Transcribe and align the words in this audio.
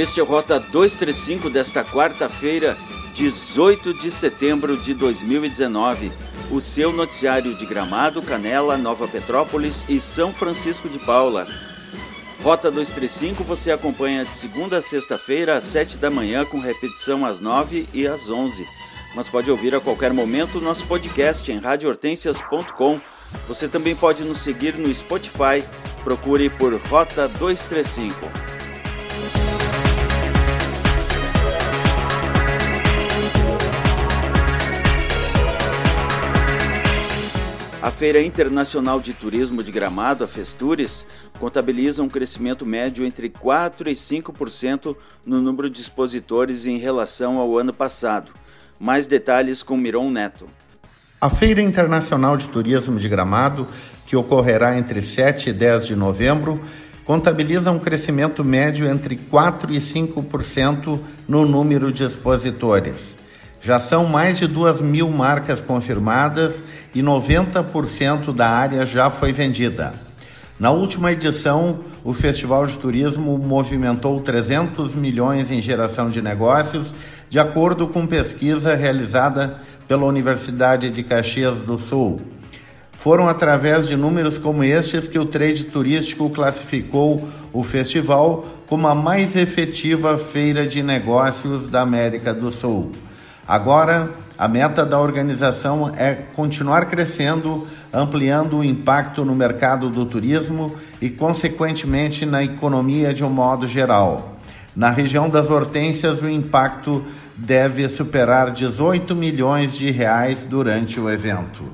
Este 0.00 0.18
é 0.18 0.22
o 0.22 0.26
Rota 0.26 0.58
235 0.58 1.50
desta 1.50 1.84
quarta-feira, 1.84 2.74
18 3.12 3.92
de 3.92 4.10
setembro 4.10 4.78
de 4.78 4.94
2019. 4.94 6.10
O 6.50 6.58
seu 6.58 6.90
noticiário 6.90 7.54
de 7.54 7.66
Gramado, 7.66 8.22
Canela, 8.22 8.78
Nova 8.78 9.06
Petrópolis 9.06 9.84
e 9.90 10.00
São 10.00 10.32
Francisco 10.32 10.88
de 10.88 10.98
Paula. 10.98 11.46
Rota 12.42 12.70
235 12.70 13.44
você 13.44 13.72
acompanha 13.72 14.24
de 14.24 14.34
segunda 14.34 14.78
a 14.78 14.82
sexta-feira 14.82 15.58
às 15.58 15.64
7 15.64 15.98
da 15.98 16.10
manhã, 16.10 16.46
com 16.46 16.58
repetição 16.58 17.26
às 17.26 17.38
9 17.38 17.86
e 17.92 18.08
às 18.08 18.30
11. 18.30 18.66
Mas 19.14 19.28
pode 19.28 19.50
ouvir 19.50 19.74
a 19.74 19.80
qualquer 19.80 20.14
momento 20.14 20.56
o 20.56 20.62
nosso 20.62 20.86
podcast 20.86 21.52
em 21.52 21.58
radiohortensias.com. 21.58 22.98
Você 23.46 23.68
também 23.68 23.94
pode 23.94 24.24
nos 24.24 24.38
seguir 24.38 24.78
no 24.78 24.94
Spotify. 24.94 25.62
Procure 26.02 26.48
por 26.48 26.74
Rota 26.88 27.28
235. 27.28 28.49
Feira 38.00 38.22
Internacional 38.22 38.98
de 38.98 39.12
Turismo 39.12 39.62
de 39.62 39.70
Gramado, 39.70 40.24
a 40.24 40.26
Festures, 40.26 41.06
contabiliza 41.38 42.02
um 42.02 42.08
crescimento 42.08 42.64
médio 42.64 43.04
entre 43.04 43.28
4% 43.28 43.88
e 43.88 43.92
5% 43.92 44.96
no 45.22 45.42
número 45.42 45.68
de 45.68 45.82
expositores 45.82 46.64
em 46.64 46.78
relação 46.78 47.36
ao 47.36 47.58
ano 47.58 47.74
passado. 47.74 48.32
Mais 48.78 49.06
detalhes 49.06 49.62
com 49.62 49.76
Miron 49.76 50.10
Neto. 50.10 50.46
A 51.20 51.28
Feira 51.28 51.60
Internacional 51.60 52.38
de 52.38 52.48
Turismo 52.48 52.98
de 52.98 53.06
Gramado, 53.06 53.68
que 54.06 54.16
ocorrerá 54.16 54.78
entre 54.78 55.02
7 55.02 55.50
e 55.50 55.52
10 55.52 55.88
de 55.88 55.94
novembro, 55.94 56.58
contabiliza 57.04 57.70
um 57.70 57.78
crescimento 57.78 58.42
médio 58.42 58.86
entre 58.86 59.14
4% 59.14 59.68
e 59.68 59.76
5% 59.76 60.98
no 61.28 61.44
número 61.44 61.92
de 61.92 62.04
expositores. 62.04 63.19
Já 63.62 63.78
são 63.78 64.06
mais 64.06 64.38
de 64.38 64.46
duas 64.46 64.80
mil 64.80 65.10
marcas 65.10 65.60
confirmadas 65.60 66.64
e 66.94 67.02
90% 67.02 68.34
da 68.34 68.48
área 68.48 68.86
já 68.86 69.10
foi 69.10 69.32
vendida. 69.32 69.92
Na 70.58 70.70
última 70.70 71.12
edição, 71.12 71.80
o 72.02 72.14
Festival 72.14 72.66
de 72.66 72.78
Turismo 72.78 73.36
movimentou 73.36 74.18
300 74.20 74.94
milhões 74.94 75.50
em 75.50 75.60
geração 75.60 76.08
de 76.08 76.22
negócios, 76.22 76.94
de 77.28 77.38
acordo 77.38 77.86
com 77.86 78.06
pesquisa 78.06 78.74
realizada 78.74 79.58
pela 79.86 80.06
Universidade 80.06 80.90
de 80.90 81.02
Caxias 81.02 81.60
do 81.60 81.78
Sul. 81.78 82.20
Foram 82.98 83.28
através 83.28 83.88
de 83.88 83.96
números 83.96 84.36
como 84.36 84.64
estes 84.64 85.08
que 85.08 85.18
o 85.18 85.24
trade 85.24 85.64
turístico 85.64 86.28
classificou 86.30 87.28
o 87.52 87.62
festival 87.62 88.44
como 88.66 88.86
a 88.88 88.94
mais 88.94 89.36
efetiva 89.36 90.16
feira 90.18 90.66
de 90.66 90.82
negócios 90.82 91.66
da 91.68 91.80
América 91.80 92.32
do 92.32 92.50
Sul. 92.50 92.92
Agora, 93.50 94.08
a 94.38 94.46
meta 94.46 94.86
da 94.86 94.96
organização 95.00 95.90
é 95.96 96.14
continuar 96.14 96.84
crescendo, 96.88 97.66
ampliando 97.92 98.58
o 98.58 98.64
impacto 98.64 99.24
no 99.24 99.34
mercado 99.34 99.90
do 99.90 100.06
turismo 100.06 100.76
e, 101.00 101.10
consequentemente, 101.10 102.24
na 102.24 102.44
economia 102.44 103.12
de 103.12 103.24
um 103.24 103.28
modo 103.28 103.66
geral. 103.66 104.36
Na 104.76 104.90
região 104.90 105.28
das 105.28 105.50
hortênsias, 105.50 106.22
o 106.22 106.28
impacto 106.28 107.04
deve 107.34 107.88
superar 107.88 108.52
18 108.52 109.16
milhões 109.16 109.74
de 109.74 109.90
reais 109.90 110.44
durante 110.44 111.00
o 111.00 111.10
evento. 111.10 111.64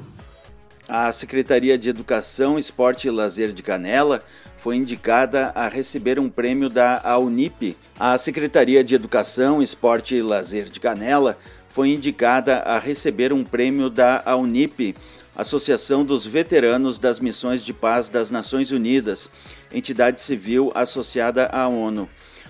A 0.88 1.12
Secretaria 1.12 1.76
de 1.76 1.90
Educação, 1.90 2.58
Esporte 2.58 3.08
e 3.08 3.10
Lazer 3.10 3.52
de 3.52 3.62
Canela 3.62 4.22
foi 4.56 4.76
indicada 4.76 5.52
a 5.54 5.68
receber 5.68 6.18
um 6.18 6.30
prêmio 6.30 6.70
da 6.70 7.02
AUNIP. 7.04 7.76
A 8.00 8.16
Secretaria 8.16 8.82
de 8.82 8.94
Educação, 8.94 9.60
Esporte 9.60 10.14
e 10.14 10.22
Lazer 10.22 10.70
de 10.70 10.80
Canela 10.80 11.36
foi 11.76 11.90
indicada 11.90 12.60
a 12.60 12.78
receber 12.78 13.34
um 13.34 13.44
prêmio 13.44 13.90
da 13.90 14.22
AUNIP, 14.24 14.96
Associação 15.36 16.06
dos 16.06 16.24
Veteranos 16.24 16.98
das 16.98 17.20
Missões 17.20 17.62
de 17.62 17.74
Paz 17.74 18.08
das 18.08 18.30
Nações 18.30 18.70
Unidas, 18.70 19.30
entidade 19.70 20.22
civil 20.22 20.72
associada 20.74 21.50
à 21.52 21.68
ONU. 21.68 22.08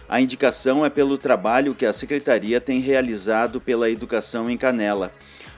A 0.08 0.20
indicação 0.20 0.86
é 0.86 0.90
pelo 0.90 1.18
trabalho 1.18 1.74
que 1.74 1.84
a 1.84 1.92
secretaria 1.92 2.60
tem 2.60 2.78
realizado 2.78 3.60
pela 3.60 3.90
educação 3.90 4.48
em 4.48 4.56
Canela. 4.56 5.12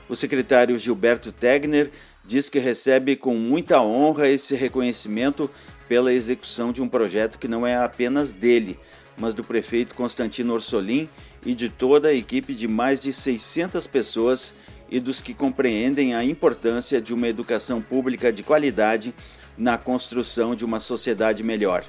O 0.09 0.17
secretário 0.17 0.79
Gilberto 0.79 1.31
Tegner 1.31 1.91
diz 2.25 2.49
que 2.49 2.59
recebe 2.59 3.17
com 3.17 3.35
muita 3.35 3.83
honra 3.83 4.31
esse 4.31 4.55
reconhecimento 4.55 5.51
pela 5.87 6.11
execução 6.11 6.73
de 6.73 6.81
um 6.81 6.89
projeto 6.89 7.39
que 7.39 7.47
não 7.47 7.67
é 7.67 7.77
apenas 7.77 8.33
dele, 8.33 8.79
mas 9.15 9.35
do 9.35 9.45
prefeito 9.45 9.95
Constantino 9.95 10.55
Orsolim 10.55 11.07
e 11.45 11.55
de 11.55 11.69
toda 11.69 12.09
a 12.09 12.15
equipe 12.15 12.55
de 12.55 12.67
mais 12.67 13.01
de 13.01 13.13
600 13.13 13.87
pessoas 13.87 14.55
e 14.91 14.99
dos 15.01 15.21
que 15.21 15.35
compreendem 15.35 16.15
a 16.15 16.25
importância 16.25 17.01
de 17.01 17.13
uma 17.13 17.29
educação 17.29 17.81
pública 17.81 18.33
de 18.33 18.43
qualidade 18.43 19.15
na 19.57 19.77
construção 19.77 20.55
de 20.55 20.65
uma 20.65 20.81
sociedade 20.81 21.43
melhor. 21.43 21.85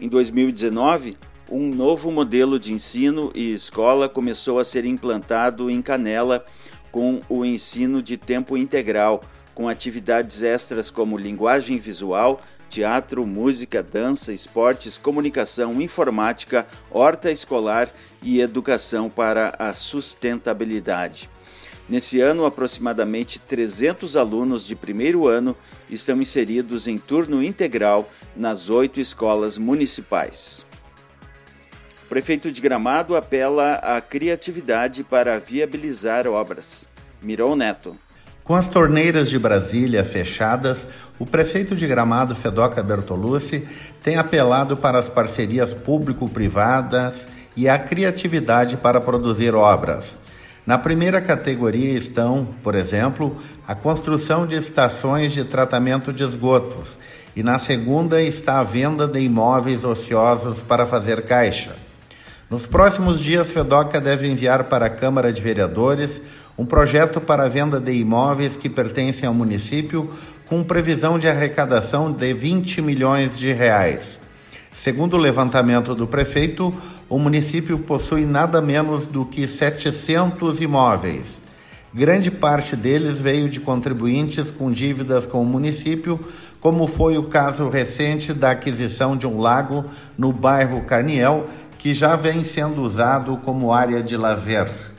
Em 0.00 0.08
2019, 0.08 1.16
um 1.50 1.68
novo 1.68 2.10
modelo 2.10 2.58
de 2.58 2.72
ensino 2.72 3.30
e 3.34 3.52
escola 3.52 4.08
começou 4.08 4.58
a 4.58 4.64
ser 4.64 4.84
implantado 4.84 5.70
em 5.70 5.82
Canela 5.82 6.44
com 6.90 7.20
o 7.28 7.44
ensino 7.44 8.02
de 8.02 8.16
tempo 8.16 8.56
integral, 8.56 9.22
com 9.54 9.68
atividades 9.68 10.42
extras 10.42 10.90
como 10.90 11.18
linguagem 11.18 11.78
visual, 11.78 12.40
teatro, 12.72 13.26
música, 13.26 13.82
dança, 13.82 14.32
esportes, 14.32 14.96
comunicação, 14.96 15.82
informática, 15.82 16.66
horta 16.90 17.30
escolar 17.30 17.92
e 18.22 18.40
educação 18.40 19.10
para 19.10 19.54
a 19.58 19.74
sustentabilidade. 19.74 21.28
Nesse 21.86 22.18
ano, 22.22 22.46
aproximadamente 22.46 23.38
300 23.38 24.16
alunos 24.16 24.64
de 24.64 24.74
primeiro 24.74 25.28
ano 25.28 25.54
estão 25.90 26.22
inseridos 26.22 26.88
em 26.88 26.96
turno 26.96 27.42
integral 27.44 28.10
nas 28.34 28.70
oito 28.70 28.98
escolas 28.98 29.58
municipais. 29.58 30.64
O 32.04 32.08
prefeito 32.08 32.50
de 32.50 32.58
Gramado 32.62 33.14
apela 33.14 33.74
à 33.74 34.00
criatividade 34.00 35.04
para 35.04 35.38
viabilizar 35.38 36.26
obras. 36.26 36.88
Mirou 37.20 37.54
Neto. 37.54 37.94
Com 38.44 38.56
as 38.56 38.66
torneiras 38.66 39.30
de 39.30 39.38
Brasília 39.38 40.04
fechadas, 40.04 40.84
o 41.16 41.24
prefeito 41.24 41.76
de 41.76 41.86
Gramado, 41.86 42.34
Fedoca 42.34 42.82
Bertolucci, 42.82 43.64
tem 44.02 44.16
apelado 44.16 44.76
para 44.76 44.98
as 44.98 45.08
parcerias 45.08 45.72
público-privadas 45.72 47.28
e 47.56 47.68
a 47.68 47.78
criatividade 47.78 48.76
para 48.76 49.00
produzir 49.00 49.54
obras. 49.54 50.18
Na 50.66 50.76
primeira 50.76 51.20
categoria 51.20 51.96
estão, 51.96 52.48
por 52.64 52.74
exemplo, 52.74 53.36
a 53.66 53.76
construção 53.76 54.44
de 54.44 54.56
estações 54.56 55.32
de 55.32 55.44
tratamento 55.44 56.12
de 56.12 56.24
esgotos, 56.24 56.98
e 57.36 57.44
na 57.44 57.60
segunda 57.60 58.20
está 58.20 58.58
a 58.58 58.64
venda 58.64 59.06
de 59.06 59.20
imóveis 59.20 59.84
ociosos 59.84 60.58
para 60.58 60.84
fazer 60.84 61.22
caixa. 61.22 61.76
Nos 62.50 62.66
próximos 62.66 63.18
dias, 63.18 63.50
Fedoca 63.50 64.00
deve 64.00 64.28
enviar 64.28 64.64
para 64.64 64.86
a 64.86 64.90
Câmara 64.90 65.32
de 65.32 65.40
Vereadores 65.40 66.20
um 66.56 66.66
projeto 66.66 67.20
para 67.20 67.44
a 67.44 67.48
venda 67.48 67.80
de 67.80 67.92
imóveis 67.92 68.56
que 68.56 68.68
pertencem 68.68 69.26
ao 69.26 69.34
município 69.34 70.10
com 70.46 70.62
previsão 70.62 71.18
de 71.18 71.26
arrecadação 71.28 72.12
de 72.12 72.32
20 72.34 72.82
milhões 72.82 73.38
de 73.38 73.52
reais. 73.52 74.20
Segundo 74.74 75.14
o 75.14 75.20
levantamento 75.20 75.94
do 75.94 76.06
prefeito, 76.06 76.74
o 77.08 77.18
município 77.18 77.78
possui 77.78 78.24
nada 78.24 78.60
menos 78.60 79.06
do 79.06 79.24
que 79.24 79.46
700 79.46 80.60
imóveis. 80.60 81.42
Grande 81.94 82.30
parte 82.30 82.74
deles 82.74 83.18
veio 83.18 83.50
de 83.50 83.60
contribuintes 83.60 84.50
com 84.50 84.72
dívidas 84.72 85.26
com 85.26 85.42
o 85.42 85.46
município, 85.46 86.18
como 86.58 86.86
foi 86.86 87.18
o 87.18 87.24
caso 87.24 87.68
recente 87.68 88.32
da 88.32 88.52
aquisição 88.52 89.14
de 89.14 89.26
um 89.26 89.38
lago 89.38 89.84
no 90.16 90.32
bairro 90.32 90.82
Carniel, 90.82 91.46
que 91.78 91.92
já 91.92 92.16
vem 92.16 92.44
sendo 92.44 92.82
usado 92.82 93.36
como 93.44 93.72
área 93.72 94.02
de 94.02 94.16
lazer. 94.16 94.91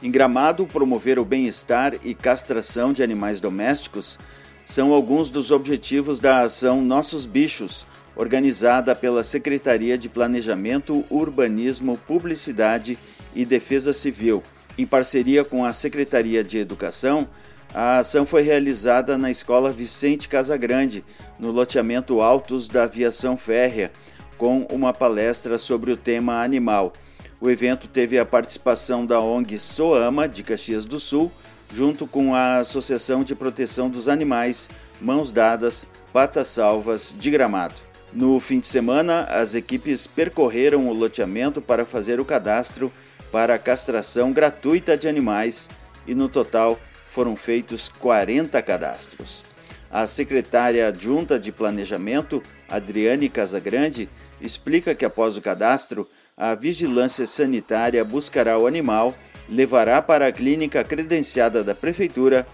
Em 0.00 0.12
Gramado, 0.12 0.64
promover 0.64 1.18
o 1.18 1.24
bem-estar 1.24 1.94
e 2.04 2.14
castração 2.14 2.92
de 2.92 3.02
animais 3.02 3.40
domésticos 3.40 4.16
são 4.64 4.92
alguns 4.92 5.28
dos 5.28 5.50
objetivos 5.50 6.20
da 6.20 6.42
ação 6.42 6.80
Nossos 6.80 7.26
Bichos, 7.26 7.84
organizada 8.14 8.94
pela 8.94 9.24
Secretaria 9.24 9.98
de 9.98 10.08
Planejamento, 10.08 11.04
Urbanismo, 11.10 11.98
Publicidade 12.06 12.96
e 13.34 13.44
Defesa 13.44 13.92
Civil. 13.92 14.40
Em 14.76 14.86
parceria 14.86 15.44
com 15.44 15.64
a 15.64 15.72
Secretaria 15.72 16.44
de 16.44 16.58
Educação, 16.58 17.26
a 17.74 17.98
ação 17.98 18.24
foi 18.24 18.42
realizada 18.42 19.18
na 19.18 19.32
Escola 19.32 19.72
Vicente 19.72 20.28
Casagrande, 20.28 21.04
no 21.40 21.50
loteamento 21.50 22.20
Altos 22.20 22.68
da 22.68 22.84
Aviação 22.84 23.36
Férrea, 23.36 23.90
com 24.36 24.62
uma 24.70 24.92
palestra 24.92 25.58
sobre 25.58 25.90
o 25.90 25.96
tema 25.96 26.40
animal. 26.40 26.92
O 27.40 27.48
evento 27.48 27.86
teve 27.86 28.18
a 28.18 28.26
participação 28.26 29.06
da 29.06 29.20
ONG 29.20 29.60
Soama, 29.60 30.26
de 30.26 30.42
Caxias 30.42 30.84
do 30.84 30.98
Sul, 30.98 31.30
junto 31.72 32.04
com 32.04 32.34
a 32.34 32.56
Associação 32.56 33.22
de 33.22 33.32
Proteção 33.32 33.88
dos 33.88 34.08
Animais 34.08 34.68
Mãos 35.00 35.30
Dadas 35.30 35.86
Patas 36.12 36.48
Salvas 36.48 37.14
de 37.16 37.30
Gramado. 37.30 37.76
No 38.12 38.40
fim 38.40 38.58
de 38.58 38.66
semana, 38.66 39.22
as 39.24 39.54
equipes 39.54 40.04
percorreram 40.04 40.88
o 40.88 40.92
loteamento 40.92 41.60
para 41.62 41.84
fazer 41.84 42.18
o 42.18 42.24
cadastro 42.24 42.90
para 43.30 43.58
castração 43.58 44.32
gratuita 44.32 44.96
de 44.96 45.06
animais 45.06 45.70
e, 46.08 46.16
no 46.16 46.28
total, 46.28 46.80
foram 47.10 47.36
feitos 47.36 47.88
40 47.88 48.60
cadastros. 48.62 49.44
A 49.90 50.08
secretária 50.08 50.88
adjunta 50.88 51.38
de 51.38 51.52
Planejamento, 51.52 52.42
Adriane 52.68 53.28
Casagrande, 53.28 54.08
explica 54.40 54.94
que 54.94 55.04
após 55.04 55.36
o 55.36 55.42
cadastro, 55.42 56.08
a 56.38 56.54
vigilância 56.54 57.26
sanitária 57.26 58.04
buscará 58.04 58.56
o 58.56 58.68
animal, 58.68 59.12
levará 59.48 60.00
para 60.00 60.28
a 60.28 60.32
clínica 60.32 60.84
credenciada 60.84 61.64
da 61.64 61.74
prefeitura, 61.74 62.46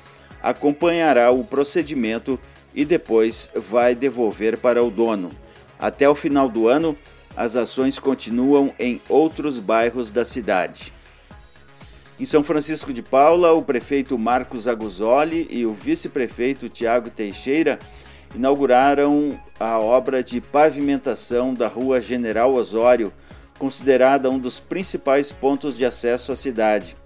acompanhará 0.42 1.31
o 1.31 1.44
procedimento 1.44 2.40
e 2.75 2.82
depois 2.82 3.50
vai 3.54 3.94
devolver 3.94 4.56
para 4.56 4.82
o 4.82 4.90
dono. 4.90 5.31
Até 5.78 6.08
o 6.08 6.14
final 6.14 6.48
do 6.48 6.66
ano, 6.66 6.96
as 7.36 7.56
ações 7.56 7.98
continuam 7.98 8.72
em 8.78 9.02
outros 9.06 9.58
bairros 9.58 10.10
da 10.10 10.25
cidade. 10.25 10.90
Em 12.19 12.25
São 12.25 12.42
Francisco 12.42 12.90
de 12.92 13.02
Paula, 13.02 13.52
o 13.52 13.62
prefeito 13.62 14.16
Marcos 14.16 14.66
Aguzoli 14.66 15.46
e 15.50 15.66
o 15.66 15.75
vice-prefeito 15.75 16.70
Tiago 16.70 17.10
Teixeira 17.10 17.78
inauguraram 18.34 19.38
a 19.60 19.78
obra 19.78 20.22
de 20.22 20.40
pavimentação 20.40 21.52
da 21.52 21.69
Rua 21.69 22.00
General 22.00 22.54
Osório, 22.54 23.12
considerada 23.59 24.31
um 24.31 24.39
dos 24.39 24.61
principais 24.61 25.31
pontos 25.31 25.77
de 25.77 25.85
acesso 25.85 26.33
à 26.33 26.37
cidade. 26.37 26.97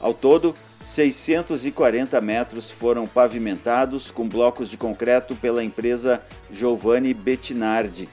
Ao 0.00 0.12
todo, 0.12 0.54
640 0.82 2.20
metros 2.20 2.70
foram 2.70 3.06
pavimentados 3.06 4.10
com 4.10 4.28
blocos 4.28 4.68
de 4.68 4.76
concreto 4.76 5.34
pela 5.34 5.64
empresa 5.64 6.22
Giovanni 6.50 7.14
Bettinardi. 7.14 8.08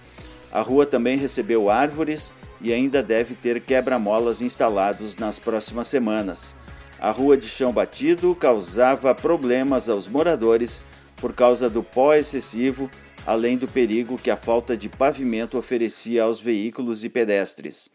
A 0.51 0.61
rua 0.61 0.85
também 0.85 1.17
recebeu 1.17 1.69
árvores 1.69 2.33
e 2.61 2.71
ainda 2.71 3.03
deve 3.03 3.35
ter 3.35 3.61
quebra-molas 3.61 4.41
instalados 4.41 5.17
nas 5.17 5.37
próximas 5.37 5.87
semanas. 5.87 6.55
A 6.99 7.09
rua 7.09 7.35
de 7.35 7.47
chão 7.47 7.73
batido 7.73 8.35
causava 8.35 9.13
problemas 9.15 9.89
aos 9.89 10.07
moradores 10.07 10.83
por 11.17 11.33
causa 11.33 11.69
do 11.69 11.83
pó 11.83 12.13
excessivo, 12.13 12.89
além 13.25 13.57
do 13.57 13.67
perigo 13.67 14.17
que 14.17 14.31
a 14.31 14.37
falta 14.37 14.75
de 14.75 14.89
pavimento 14.89 15.57
oferecia 15.57 16.23
aos 16.23 16.39
veículos 16.39 17.03
e 17.03 17.09
pedestres. 17.09 17.89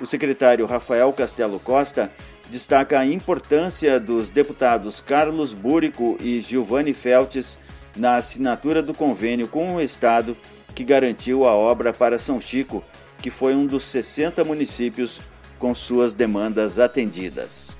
O 0.00 0.06
secretário 0.06 0.66
Rafael 0.66 1.12
Castelo 1.12 1.58
Costa 1.58 2.10
destaca 2.50 2.98
a 2.98 3.06
importância 3.06 3.98
dos 3.98 4.28
deputados 4.28 5.00
Carlos 5.00 5.52
Búrico 5.52 6.16
e 6.20 6.40
Giovanni 6.40 6.94
Feltes 6.94 7.58
na 7.96 8.16
assinatura 8.16 8.82
do 8.82 8.94
convênio 8.94 9.48
com 9.48 9.74
o 9.74 9.80
Estado 9.80 10.36
que 10.74 10.84
garantiu 10.84 11.44
a 11.44 11.54
obra 11.54 11.92
para 11.92 12.18
São 12.18 12.40
Chico, 12.40 12.84
que 13.20 13.30
foi 13.30 13.54
um 13.54 13.66
dos 13.66 13.84
60 13.84 14.44
municípios 14.44 15.20
com 15.58 15.74
suas 15.74 16.12
demandas 16.12 16.78
atendidas. 16.78 17.76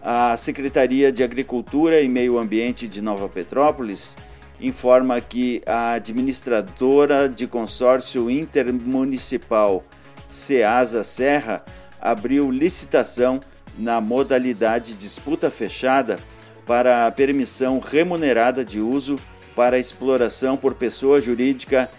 A 0.00 0.36
Secretaria 0.36 1.12
de 1.12 1.22
Agricultura 1.22 2.00
e 2.00 2.08
Meio 2.08 2.38
Ambiente 2.38 2.88
de 2.88 3.02
Nova 3.02 3.28
Petrópolis 3.28 4.16
informa 4.60 5.20
que 5.20 5.62
a 5.66 5.92
administradora 5.92 7.28
de 7.28 7.46
consórcio 7.46 8.30
intermunicipal 8.30 9.84
Ceasa 10.26 11.04
Serra 11.04 11.64
abriu 12.00 12.50
licitação 12.50 13.40
na 13.78 14.00
modalidade 14.00 14.94
disputa 14.94 15.50
fechada 15.50 16.18
para 16.66 17.06
a 17.06 17.12
permissão 17.12 17.78
remunerada 17.78 18.64
de 18.64 18.80
uso 18.80 19.20
para 19.54 19.78
exploração 19.78 20.56
por 20.56 20.74
pessoa 20.74 21.20
jurídica 21.20 21.90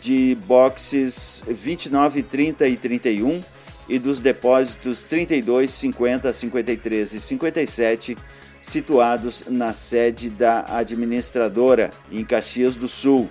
de 0.00 0.36
boxes 0.46 1.42
29, 1.46 2.22
30 2.22 2.68
e 2.68 2.76
31 2.76 3.42
e 3.88 3.98
dos 3.98 4.18
depósitos 4.18 5.02
32, 5.02 5.70
50, 5.70 6.32
53 6.32 7.12
e 7.12 7.20
57 7.20 8.18
situados 8.66 9.44
na 9.48 9.72
sede 9.72 10.28
da 10.28 10.66
administradora 10.68 11.90
em 12.10 12.24
Caxias 12.24 12.74
do 12.74 12.88
Sul. 12.88 13.28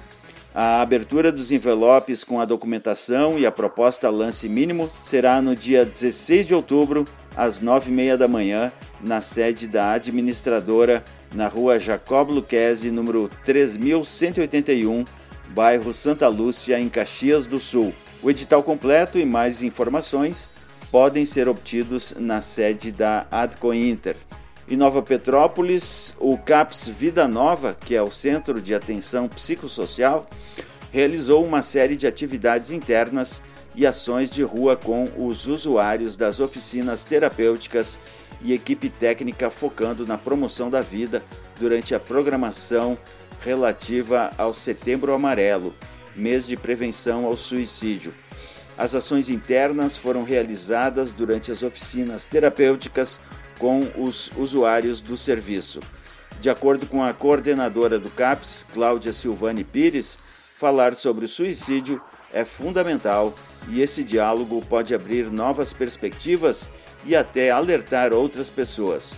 A 0.53 0.81
abertura 0.81 1.33
dos 1.33 1.51
envelopes 1.51 2.23
com 2.23 2.39
a 2.39 2.45
documentação 2.45 3.37
e 3.37 3.45
a 3.45 3.51
proposta 3.51 4.09
lance 4.09 4.47
mínimo 4.47 4.89
será 5.03 5.41
no 5.41 5.53
dia 5.53 5.85
16 5.85 6.47
de 6.47 6.55
outubro, 6.55 7.03
às 7.35 7.59
9h30 7.59 8.15
da 8.15 8.29
manhã, 8.29 8.71
na 9.01 9.19
sede 9.19 9.67
da 9.67 9.91
administradora, 9.91 11.03
na 11.33 11.49
rua 11.49 11.77
Jacob 11.77 12.29
Luquezzi, 12.29 12.89
número 12.89 13.29
3181, 13.43 15.03
bairro 15.49 15.93
Santa 15.93 16.29
Lúcia, 16.29 16.79
em 16.79 16.87
Caxias 16.87 17.45
do 17.45 17.59
Sul. 17.59 17.93
O 18.23 18.31
edital 18.31 18.63
completo 18.63 19.19
e 19.19 19.25
mais 19.25 19.61
informações 19.61 20.49
podem 20.89 21.25
ser 21.25 21.49
obtidos 21.49 22.15
na 22.17 22.41
sede 22.41 22.89
da 22.89 23.27
Adco 23.29 23.73
Inter. 23.73 24.15
Em 24.67 24.75
Nova 24.75 24.99
Petrópolis, 24.99 26.15
o 26.19 26.35
CAPS 26.39 26.87
Vida 26.87 27.27
Nova, 27.27 27.77
que 27.79 27.93
é 27.93 28.01
o 28.01 28.09
Centro 28.09 28.59
de 28.59 28.73
Atenção 28.73 29.27
Psicossocial, 29.27 30.27
realizou 30.91 31.45
uma 31.45 31.61
série 31.61 31.95
de 31.95 32.07
atividades 32.07 32.71
internas 32.71 33.43
e 33.75 33.85
ações 33.85 34.27
de 34.27 34.41
rua 34.41 34.75
com 34.75 35.07
os 35.19 35.45
usuários 35.45 36.15
das 36.15 36.39
oficinas 36.39 37.03
terapêuticas 37.03 37.99
e 38.41 38.53
equipe 38.53 38.89
técnica 38.89 39.51
focando 39.51 40.03
na 40.03 40.17
promoção 40.17 40.67
da 40.67 40.81
vida 40.81 41.23
durante 41.59 41.93
a 41.93 41.99
programação 41.99 42.97
relativa 43.41 44.31
ao 44.35 44.51
Setembro 44.51 45.13
Amarelo, 45.13 45.75
mês 46.15 46.47
de 46.47 46.57
prevenção 46.57 47.27
ao 47.27 47.37
suicídio. 47.37 48.11
As 48.75 48.95
ações 48.95 49.29
internas 49.29 49.95
foram 49.95 50.23
realizadas 50.23 51.11
durante 51.11 51.51
as 51.51 51.61
oficinas 51.61 52.25
terapêuticas 52.25 53.21
com 53.59 53.87
os 53.97 54.31
usuários 54.37 55.01
do 55.01 55.15
serviço. 55.15 55.79
De 56.39 56.49
acordo 56.49 56.85
com 56.85 57.03
a 57.03 57.13
coordenadora 57.13 57.97
do 57.97 58.09
CAPS, 58.09 58.65
Cláudia 58.73 59.13
Silvani 59.13 59.63
Pires, 59.63 60.19
falar 60.57 60.95
sobre 60.95 61.25
o 61.25 61.29
suicídio 61.29 62.01
é 62.33 62.43
fundamental 62.43 63.33
e 63.69 63.81
esse 63.81 64.03
diálogo 64.03 64.61
pode 64.67 64.93
abrir 64.93 65.31
novas 65.31 65.71
perspectivas 65.71 66.69
e 67.05 67.15
até 67.15 67.49
alertar 67.49 68.13
outras 68.13 68.49
pessoas. 68.49 69.17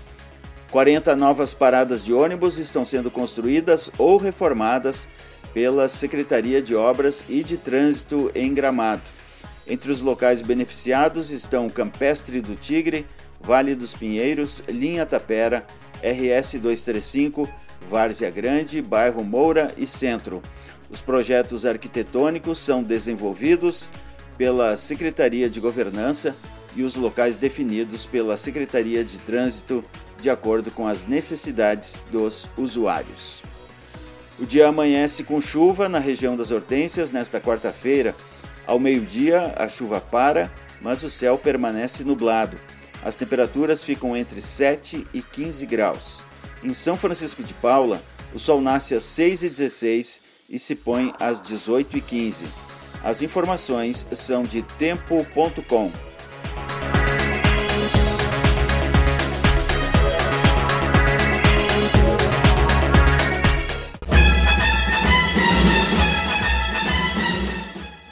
40 0.72 1.16
novas 1.16 1.54
paradas 1.54 2.04
de 2.04 2.14
ônibus 2.14 2.58
estão 2.58 2.84
sendo 2.84 3.10
construídas 3.10 3.90
ou 3.98 4.18
reformadas 4.18 5.08
pela 5.54 5.88
Secretaria 5.88 6.62
de 6.62 6.76
Obras 6.76 7.24
e 7.28 7.42
de 7.42 7.58
Trânsito 7.58 8.30
em 8.36 8.54
Gramado. 8.54 9.04
Entre 9.66 9.92
os 9.92 10.02
locais 10.02 10.42
beneficiados 10.42 11.32
estão 11.32 11.70
Campestre 11.70 12.42
do 12.42 12.56
Tigre, 12.56 13.06
Vale 13.40 13.76
dos 13.76 13.94
Pinheiros, 13.94 14.62
Linha 14.68 15.06
Tapera, 15.06 15.66
RS 16.02 16.54
235, 16.60 17.50
Várzea 17.90 18.30
Grande, 18.30 18.82
Bairro 18.82 19.24
Moura 19.24 19.74
e 19.78 19.88
Centro. 19.88 20.42
Os 20.90 21.02
projetos 21.02 21.66
arquitetônicos 21.66 22.60
são 22.60 22.84
desenvolvidos 22.84 23.90
pela 24.38 24.78
Secretaria 24.78 25.50
de 25.50 25.60
Governança 25.60 26.36
e 26.76 26.84
os 26.84 26.96
locais 26.96 27.36
definidos 27.38 28.06
pela 28.06 28.38
Secretaria 28.38 29.04
de 29.04 29.18
Trânsito 29.18 29.84
de 30.22 30.30
acordo 30.30 30.72
com 30.72 30.88
as 30.88 31.06
necessidades 31.06 32.04
dos 32.12 32.50
usuários. 32.58 33.42
O 34.40 34.46
dia 34.46 34.68
amanhece 34.68 35.24
com 35.24 35.42
chuva 35.42 35.90
na 35.90 36.00
região 36.00 36.38
das 36.38 36.52
Hortênsias 36.52 37.10
nesta 37.10 37.42
quarta-feira. 37.42 38.16
Ao 38.68 38.78
meio-dia, 38.78 39.54
a 39.58 39.68
chuva 39.68 40.00
para, 40.00 40.52
mas 40.82 41.04
o 41.04 41.10
céu 41.10 41.38
permanece 41.38 42.04
nublado. 42.04 42.58
As 43.08 43.16
temperaturas 43.16 43.86
ficam 43.86 44.18
entre 44.18 44.42
7 44.42 45.08
e 45.14 45.22
15 45.22 45.66
graus. 45.66 46.22
Em 46.62 46.74
São 46.74 46.98
Francisco 46.98 47.42
de 47.42 47.54
Paula, 47.54 48.02
o 48.34 48.38
sol 48.38 48.60
nasce 48.60 48.94
às 48.94 49.04
6 49.06 49.44
e 49.44 49.50
16 49.50 50.22
se 50.58 50.76
põe 50.76 51.14
às 51.18 51.40
18 51.40 51.96
e 51.96 52.02
15. 52.02 52.46
As 53.02 53.22
informações 53.22 54.06
são 54.12 54.44
de 54.44 54.62
tempo.com. 54.62 55.90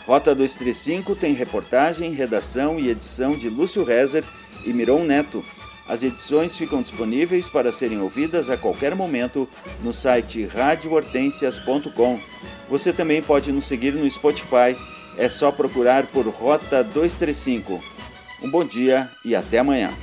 Rota 0.05 0.33
235 0.33 1.15
tem 1.15 1.33
reportagem, 1.33 2.13
redação 2.13 2.79
e 2.79 2.89
edição 2.89 3.35
de 3.35 3.49
Lúcio 3.49 3.83
Rezer 3.83 4.23
e 4.65 4.73
Miron 4.73 5.03
Neto. 5.03 5.43
As 5.87 6.01
edições 6.01 6.57
ficam 6.57 6.81
disponíveis 6.81 7.47
para 7.47 7.71
serem 7.71 8.01
ouvidas 8.01 8.49
a 8.49 8.57
qualquer 8.57 8.95
momento 8.95 9.47
no 9.83 9.93
site 9.93 10.45
radiohortensias.com. 10.45 12.19
Você 12.69 12.91
também 12.91 13.21
pode 13.21 13.51
nos 13.51 13.65
seguir 13.65 13.93
no 13.93 14.09
Spotify, 14.09 14.75
é 15.17 15.29
só 15.29 15.51
procurar 15.51 16.07
por 16.07 16.27
Rota 16.27 16.83
235. 16.83 17.81
Um 18.41 18.49
bom 18.49 18.65
dia 18.65 19.09
e 19.23 19.35
até 19.35 19.59
amanhã. 19.59 19.93